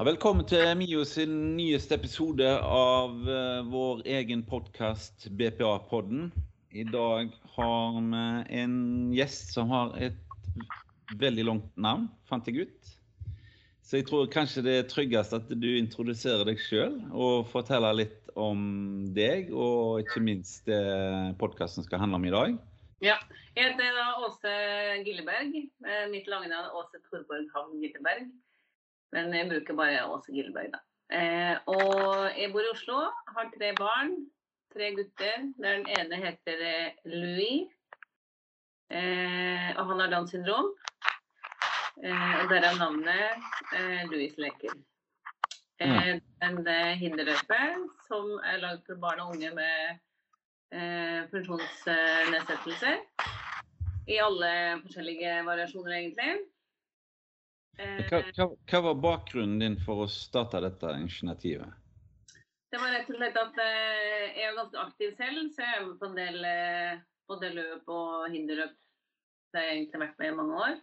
[0.00, 6.30] Velkommen til Mio sin nyeste episode av uh, vår egen podkast BPA-podden.
[6.72, 8.22] I dag har vi
[8.62, 8.78] en
[9.12, 10.16] gjest som har et
[11.20, 12.94] veldig langt navn, fant jeg ut.
[13.84, 18.32] Så jeg tror kanskje det er tryggest at du introduserer deg sjøl og forteller litt
[18.40, 18.64] om
[19.12, 20.80] deg, og ikke minst det
[21.44, 22.60] podkasten skal handle om i dag.
[23.04, 23.20] Ja.
[23.52, 24.60] Jeg heter da Åse
[25.04, 25.66] Gilleberg.
[26.08, 28.30] Mitt lange navn er Åse Torborg Havn Gilleberg.
[29.14, 30.80] Men jeg bruker bare Åse Gilleberg, da.
[31.10, 33.00] Eh, og jeg bor i Oslo,
[33.34, 34.14] har tre barn.
[34.70, 35.48] Tre gutter.
[35.58, 37.72] Der den ene heter eh, Louis.
[38.90, 40.70] Eh, og han har Downs syndrom.
[42.04, 43.42] Eh, og derav navnet
[43.74, 44.78] eh, Louis leker.
[45.80, 46.14] Eh,
[46.44, 46.60] en
[47.00, 47.60] hinderløype
[48.06, 49.98] som er lagd for barn og unge med
[50.76, 53.02] eh, funksjonsnedsettelser.
[54.10, 54.52] I alle
[54.84, 56.32] forskjellige variasjoner, egentlig.
[57.78, 61.76] Eh, hva, hva, hva, var bakgrunnen din for å starte dette initiativet?
[62.70, 65.86] Det var rett og slett at eh, jeg er ganske aktiv selv, så jeg er
[65.86, 68.76] med på en del eh, både løp og hinderløp.
[69.50, 70.76] Det har jeg egentlig vært med i mange år.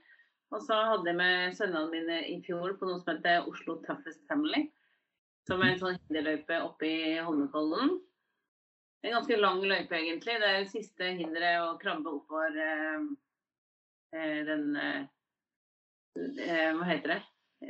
[0.56, 4.24] Og så hadde jeg med sønnene mine i fjor på noe som heter Oslo Toughest
[4.32, 4.68] Family.
[5.48, 7.98] Som er en sånn hinderløype oppe i Holmenkollen.
[9.06, 10.40] En ganske lang løype, egentlig.
[10.42, 13.06] Det er det siste hinderet å krabbe oppover eh,
[14.16, 15.06] eh, den eh, eh,
[16.78, 17.22] Hva heter det?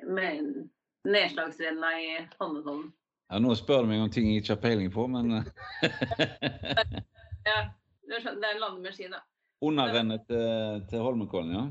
[0.07, 0.67] Med
[1.07, 2.91] nedslagsrenna i Holmenkollen.
[3.27, 5.47] Ja, nå spør du meg om ting jeg ikke har peiling på, men eh.
[7.47, 7.59] Ja.
[8.07, 9.19] Det er en landemaskin, da.
[9.63, 11.63] Underrennet til, til Holmenkollen, ja?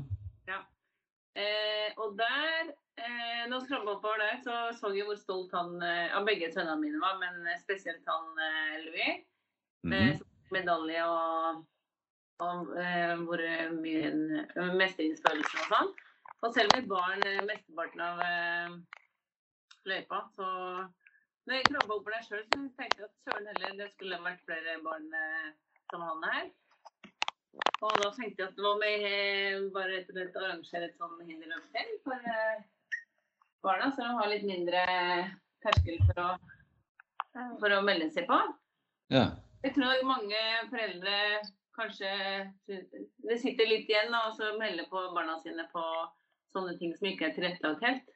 [0.51, 0.59] Ja.
[1.41, 5.81] Eh, og der eh, Når vi krabba oppover der, så så jeg hvor stolt han
[5.81, 8.29] av begge sønnene mine var, men spesielt han
[8.85, 9.25] Louis
[9.81, 10.51] med mm -hmm.
[10.51, 11.65] medalje og,
[12.39, 13.41] og eh, hvor
[13.81, 14.11] mye
[14.81, 15.91] mestringsfølelse og sånn.
[16.45, 18.75] Og selv med barn mesteparten av uh,
[19.89, 20.47] løypa, så
[21.47, 24.43] når jeg krabba opp deg sjøl, så tenkte jeg at søren heller det skulle vært
[24.45, 25.49] flere barn uh,
[25.89, 26.47] som han her.
[27.81, 31.17] Og da tenkte jeg at nå må jeg bare rett og slett arrangere et sånn
[31.25, 32.29] hinderløp selv for
[33.65, 34.83] barna, så de har litt mindre
[35.65, 36.29] terskel for å,
[37.57, 38.37] for å melde seg på.
[39.13, 39.25] Ja.
[39.65, 41.15] Jeg tror mange foreldre
[41.77, 42.11] kanskje
[42.65, 45.83] Det sitter litt igjen og melder på barna sine på
[46.55, 48.13] sånne ting som ikke er tilrettelagt helt.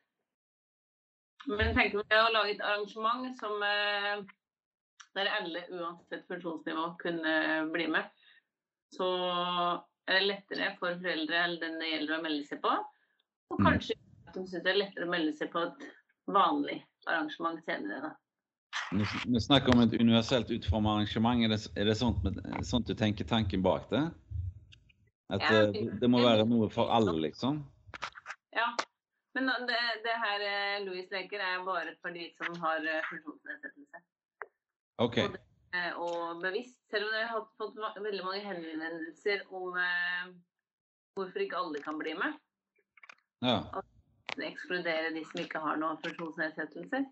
[1.50, 4.22] Men tenk om å lage et arrangement som eh,
[5.18, 7.34] der alle uansett funksjonsnivå kunne
[7.74, 8.08] bli med.
[8.96, 9.08] Så
[10.08, 12.74] er det lettere for foreldre eller den det gjelder å melde seg på.
[13.52, 13.68] Og mm.
[13.68, 13.98] kanskje
[14.28, 15.88] at de syns det er lettere å melde seg på et
[16.32, 18.12] vanlig arrangement senere.
[18.12, 18.14] da.
[18.92, 21.44] Vi snakker om et universelt utformet arrangement.
[21.46, 22.24] Er det, er det sånt,
[22.68, 24.06] sånt, du tenker tanken bak det?
[25.32, 27.62] At ja, det, det, må være noe for alle, liksom?
[28.56, 28.68] Ja.
[29.34, 34.02] Men det, det her eh, Louis leker er bare for de som har eh, funksjonsnedsettelse.
[35.02, 35.24] Okay.
[35.28, 36.82] Og, det, og, bevisst.
[36.92, 40.34] Selv om jeg har fått veldig mange henvendelser om eh,
[41.16, 42.36] hvorfor ikke alle kan bli med.
[43.46, 43.62] Ja.
[43.72, 47.08] Og ekskludere de som ikke har noen funksjonsnedsettelser.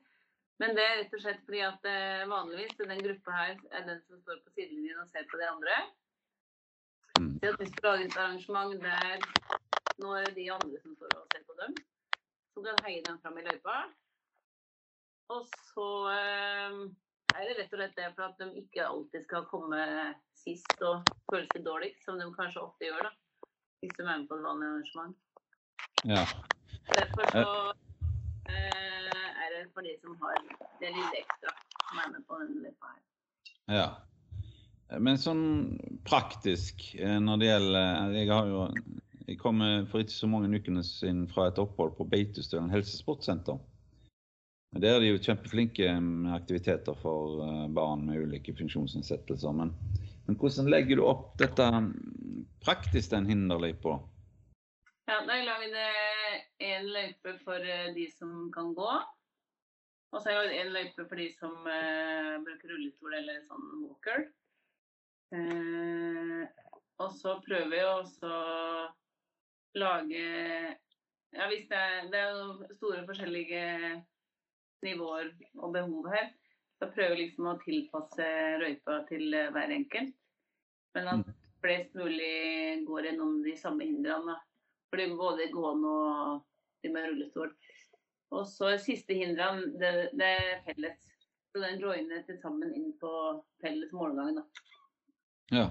[0.60, 4.04] Men det er rett og slett fordi at eh, vanligvis den gruppa her er den
[4.04, 5.80] som står på sidelinjen og ser på de andre.
[7.20, 7.34] Mm.
[7.40, 9.24] Så hvis du lager et arrangement der
[10.00, 11.76] nå er det de andre som står og ser på dem,
[12.54, 13.78] så kan heie dem fram i løypa.
[15.36, 16.78] Og så eh,
[17.36, 19.82] er det rett og slett det for at de ikke alltid skal komme
[20.40, 23.14] sist og føle seg dårligst, som de kanskje ofte gjør da,
[23.84, 25.18] hvis de er med på et vanlig arrangement.
[26.08, 26.24] Ja.
[26.90, 27.54] Derfor så
[28.50, 28.90] eh,
[29.74, 30.40] for de som har
[30.80, 31.54] det lille ekstra
[31.90, 33.02] som er med på denne løypa her.
[33.70, 33.90] Ja.
[34.98, 35.44] Men sånn
[36.08, 38.64] praktisk eh, når det gjelder Jeg har jo
[39.30, 43.60] jeg kom for ikke så mange ukene siden fra et opphold på Beitostølen helsesportsenter.
[44.78, 49.56] Der er de jo kjempeflinke med aktiviteter for eh, barn med ulike funksjonsnedsettelser.
[49.58, 49.74] Men,
[50.28, 53.96] men hvordan legger du opp dette mm, praktisk, den hinderløypa?
[55.10, 55.80] Ja, da jeg lagd
[56.70, 57.66] en løype for
[57.96, 58.92] de som kan gå.
[60.14, 64.24] Og så er det en løype for de som uh, bruker rullestol eller sånn walker.
[65.34, 66.46] Uh,
[67.02, 68.30] og så prøver vi også
[69.78, 70.24] lage
[71.30, 73.66] Ja, hvis det er, det er store forskjellige
[74.82, 75.28] nivåer
[75.60, 76.32] og behov her,
[76.80, 78.30] så prøver vi liksom å tilpasse
[78.64, 80.16] røypa til eh, hver enkelt.
[80.98, 81.36] Men at mm.
[81.62, 84.40] flest mulig går gjennom de samme hindrene.
[84.90, 86.42] For Fordi både gående og
[86.82, 87.52] de med rullestol.
[88.34, 91.06] Og så siste hindrene, det, det, er felles.
[91.50, 93.12] Så den joiner til sammen inn på
[93.62, 94.42] felles målgang.
[95.54, 95.68] Ja.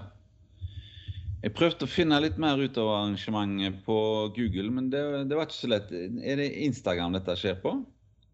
[1.39, 3.95] Jeg prøvde å finne litt mer ut av arrangementet på
[4.35, 4.99] Google, men det,
[5.29, 5.91] det, var ikke så lett.
[5.93, 7.71] Er det Instagram dette skjer på?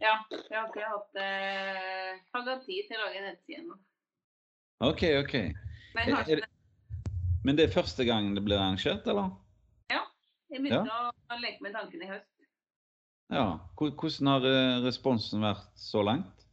[0.02, 3.78] Ja, jeg har ikke hatt eh, har hatt tid til å lage nettside ennå.
[4.90, 5.36] OK, OK.
[5.96, 6.52] Men Er- er det-
[7.46, 9.30] Men det er første gang det blir arrangert, eller?
[9.92, 10.01] Ja.
[10.50, 12.31] jeg begynte å leke med tanken i høst.
[13.30, 13.60] Ja.
[13.78, 16.48] Hvordan har eh, responsen vært så langt?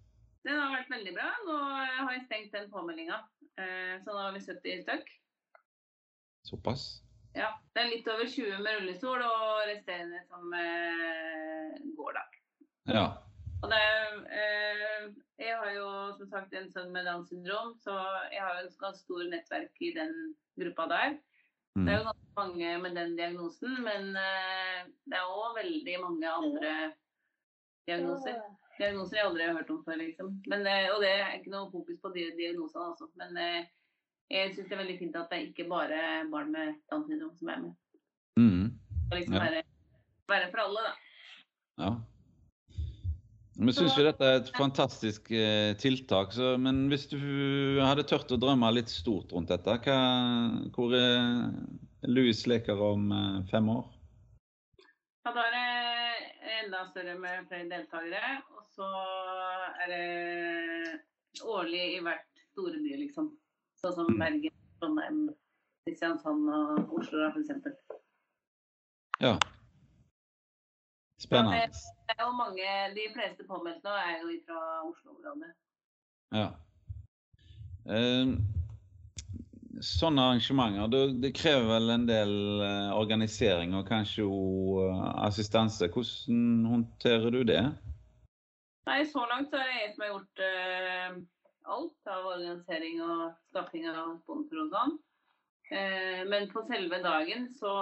[0.44, 1.31] Den har vært veldig bra.
[1.48, 3.22] Nå har jeg stengt den påmeldinga.
[3.56, 5.08] Eh, så nå har vi 70 stykk.
[6.49, 7.03] Såpass?
[7.35, 12.25] Ja, det er litt over 20 med rullestol, og resterende som eh, går, da.
[12.93, 13.05] Ja.
[13.62, 13.83] Og det,
[14.37, 15.05] eh,
[15.39, 17.94] jeg har jo som sagt en sønn med Downs syndrom, så
[18.35, 20.17] jeg har jo et ganske stort nettverk i den
[20.61, 21.15] gruppa der.
[21.77, 21.85] Mm.
[21.87, 26.35] Det er jo ganske mange med den diagnosen, men eh, det er òg veldig mange
[26.41, 26.73] andre
[27.89, 28.43] diagnoser.
[28.77, 30.35] Diagnoser jeg aldri har hørt om før, liksom.
[30.53, 33.09] Men, eh, og det er ikke noe fokus på de diagnosene, altså.
[33.21, 33.71] Men eh,
[34.32, 35.99] jeg syns det er veldig fint at det er ikke bare
[36.32, 37.75] barn med Downs syndrom som er med.
[38.40, 38.64] Mm.
[39.06, 39.44] Skal liksom Ja.
[39.44, 39.62] være,
[40.32, 40.94] være for alle, da.
[41.82, 41.93] Ja.
[43.62, 47.19] Vi syns jo dette er et fantastisk eh, tiltak, så, men hvis du
[47.84, 49.99] hadde tørt å drømme litt stort rundt dette, hva,
[50.73, 51.52] hvor er
[52.08, 53.84] Louis leker om eh, fem år?
[55.23, 55.69] Ja, da er det
[56.64, 58.40] enda større med flere deltakere.
[58.56, 58.88] Og så
[59.84, 63.29] er det årlig i hvert store by, liksom.
[63.82, 64.19] Sånn som Mm.
[64.20, 65.17] Bergen, Trondheim,
[65.84, 67.73] Kristiansand og Oslo, for.
[69.19, 69.38] Ja.
[71.19, 71.67] Spennende.
[72.06, 75.50] Det er jo mange, De fleste påmeldte nå er jo fra Oslo-området.
[76.31, 76.46] Ja.
[77.90, 78.37] Eh,
[79.82, 85.90] sånne arrangementer, det, det krever vel en del eh, organisering og kanskje jo eh, assistanse.
[85.90, 87.64] Hvordan håndterer du det?
[88.87, 91.23] Nei, så langt så er det jeg som har gjort eh,
[91.64, 94.94] alt av organisering og skaffing av sponsor og sånn.
[95.73, 97.73] Eh, men på selve dagen så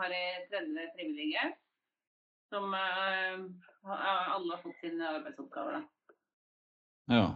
[0.00, 1.44] har jeg 30 frivillige.
[2.50, 3.44] Som eh,
[3.86, 5.78] alle har fått sine arbeidsoppgaver.
[5.78, 6.16] Da.
[7.14, 7.28] Ja.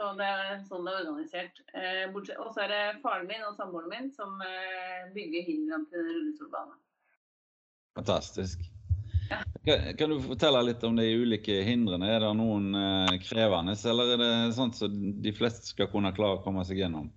[0.00, 1.62] Så det er sånn det er organisert.
[1.76, 6.06] Eh, og så er det faren min og samboeren min som eh, bygger hindrene til
[6.08, 6.78] rullestolbanen.
[7.98, 8.64] Fantastisk.
[9.30, 9.38] Ja.
[9.98, 12.08] Kan, du fortelle litt om de ulike hindrene?
[12.10, 16.40] Er det noen eh, krevende, eller er det sånt som de fleste skal kunne klare
[16.40, 17.10] å komme seg gjennom?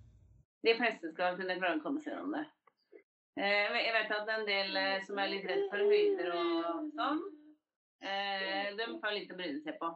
[0.64, 2.44] De fleste skal kunne klare å komme seg gjennom det.
[3.42, 7.24] Eh, jeg vet at en del eh, som er litt redd for høyder og sånn,
[8.06, 9.90] eh, de får litt å bryne seg på.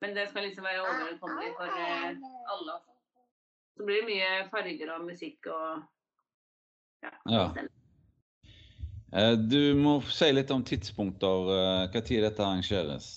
[0.00, 1.80] Men det skal liksom være overkommelig for
[2.54, 2.78] alle.
[3.76, 5.88] Så blir det mye farger og musikk og
[7.00, 7.52] Ja.
[7.56, 7.68] Eh,
[9.50, 13.08] Du må si litt om tidspunkter, eh, hva tid dette arrangeres.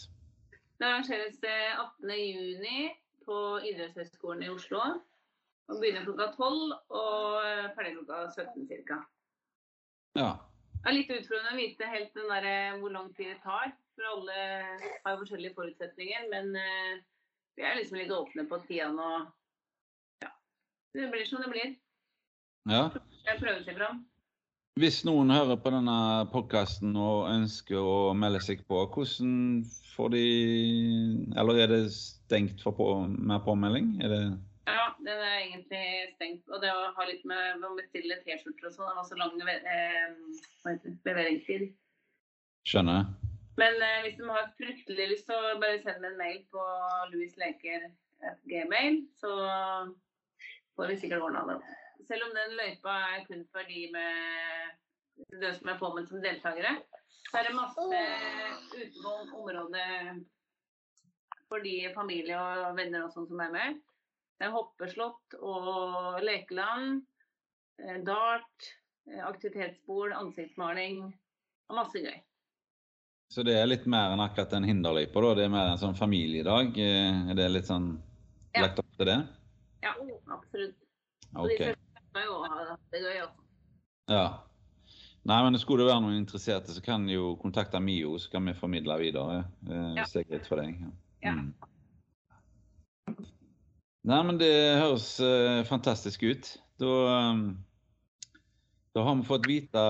[0.81, 2.95] Det arrangeres eh, 18.6
[3.28, 4.81] på Idrettshøgskolen i Oslo.
[5.72, 8.98] Og begynner klokka 12 og eh, ferdig klokka 17 ca.
[10.18, 10.31] Ja.
[10.74, 13.72] Det er litt utfordrende å vite helt der, eh, hvor lang tid det tar.
[13.94, 14.39] For alle
[15.06, 16.25] har jo forskjellige forutsetninger.
[16.34, 17.04] Men eh,
[17.56, 19.12] vi er liksom litt åpne på tida nå.
[20.25, 20.34] Ja.
[20.98, 21.78] Det blir som det blir.
[22.74, 22.88] ja.
[23.24, 24.04] Jeg prøver seg fram.
[24.81, 25.96] Hvis noen hører på denne
[26.31, 29.60] podkasten og ønsker å melde seg på, hvordan
[29.94, 30.24] får de
[31.38, 33.92] Eller er det stengt for på, med påmelding?
[34.02, 34.18] Det
[34.66, 35.84] Ja, den er egentlig
[36.15, 36.50] stengt.
[36.50, 38.89] Og det å ha litt med å bestille T-skjorter og sånn.
[38.89, 41.70] Det var så lang eh, leveringstid.
[42.65, 43.13] Skjønner?
[43.62, 46.65] Men eh, hvis de har fryktelig lyst, så bare send en mail på
[47.13, 49.38] louisleker.gmail, så
[50.74, 51.62] får vi sikkert ordna det.
[52.07, 56.75] Selv om den løypa er kun for de med de som er påmeldt som deltakere,
[57.29, 57.83] så er det masse
[58.74, 59.88] utenom området
[61.50, 63.81] for de familie og venner og sånn som er med.
[64.39, 67.03] Det er hoppeslott og lekeland,
[67.79, 68.69] eh, dart,
[69.07, 71.03] eh, aktivitetsbord, ansiktsmaling
[71.69, 72.17] og masse gøy.
[73.33, 75.33] Så det er litt mer enn akkurat en hinderløype, da?
[75.38, 76.75] Det er mer en sånn familiedag?
[76.77, 77.95] Eh, Er det litt sånn
[78.57, 79.19] lagt opp til det?
[79.86, 79.93] Ja,
[80.29, 80.75] absolutt.
[81.36, 81.50] Og
[83.25, 83.43] også.
[84.12, 84.25] Ja.
[85.24, 88.43] Nei, men skulle det være noen interesserte, så kan de jo kontakte Mio, så kan
[88.50, 89.46] vi formidle videre.
[89.70, 90.03] Eh, Ja.
[90.03, 90.82] er greit for deg.
[91.24, 91.32] Ja.
[91.32, 91.53] Mm.
[94.03, 94.51] Nei, men det
[94.82, 96.50] høres eh, fantastisk ut.
[96.82, 96.91] Da,
[97.32, 97.43] um,
[98.91, 99.84] da har vi fått vite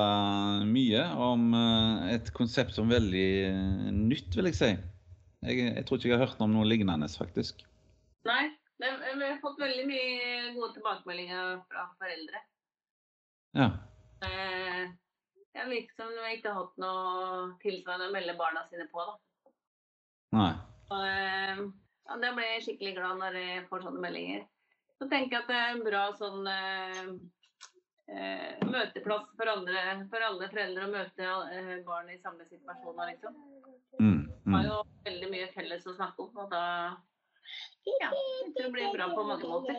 [0.70, 4.70] mye om uh, et konsept som er veldig uh, nytt, vil jeg si.
[5.44, 7.65] Jeg, jeg tror ikke jeg har hørt om noe lignende, faktisk.
[8.30, 12.42] Nei, vi har fått veldig mye gode tilbakemeldinger fra foreldre.
[13.53, 13.70] Ja.
[14.25, 14.84] Eh,
[15.53, 19.06] det virker som de ikke har hatt noe tilsvarende å melde barna sine på.
[19.06, 19.51] da.
[20.34, 20.53] Nei.
[20.89, 21.62] Og, eh,
[22.08, 24.48] ja, da blir jeg skikkelig glad når jeg får sånne meldinger.
[24.98, 27.13] Så tenker jeg at det er en bra sånn eh,
[28.10, 33.39] eh, møteplass for, andre, for alle foreldre å møte eh, barn i samme situasjoner, liksom.
[34.00, 34.70] Mm, Vi har mm.
[34.72, 36.63] jo veldig mye felles å snakke om, og da
[37.84, 38.10] ja,
[38.56, 39.75] det blir bra på mange måter.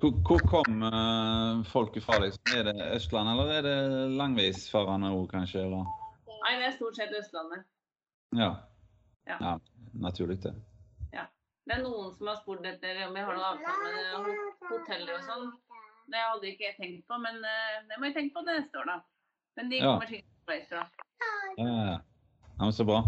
[0.00, 2.18] Hvor, hvor kom uh, folket fra?
[2.22, 2.42] Liksom?
[2.58, 3.78] Er det Østland, eller er det
[4.18, 5.64] langveisfarende òg, kanskje?
[5.66, 5.88] Eller?
[6.28, 7.66] Nei, det er stort sett Østlandet.
[8.36, 8.50] Ja.
[9.26, 9.38] Ja.
[9.40, 9.54] ja.
[9.94, 10.54] Naturlig, det.
[11.14, 11.26] Ja.
[11.66, 13.92] Det er noen som har spurt etter om jeg har noen avtale
[14.28, 15.52] med hoteller og sånn.
[16.12, 18.82] Det hadde ikke jeg tenkt på, men uh, det må jeg tenke på det neste
[18.82, 19.00] år, da.
[19.58, 19.94] Men de Ja.
[19.94, 21.06] kommer sikkert på Østlandet.
[21.24, 21.34] Ja,
[21.64, 22.00] ja, ja.
[22.54, 23.02] ja men så bra.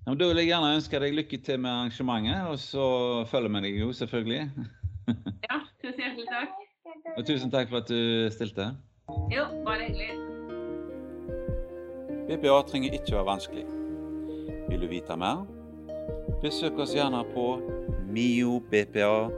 [0.00, 2.84] Ja, men da vil jeg gjerne ønske deg lykke til med arrangementet, og så
[3.28, 4.50] følger vi deg jo, selvfølgelig.
[5.50, 6.50] Ja, tusen hjertelig takk.
[7.16, 8.68] Og tusen takk for at du stilte.
[9.32, 10.12] Jo, bare hyggelig.
[12.30, 13.64] BPA trenger ikke være vanskelig.
[14.68, 15.42] Vil du vite mer?
[16.44, 17.46] Besøk oss gjerne på
[18.14, 19.30] miobpa.no.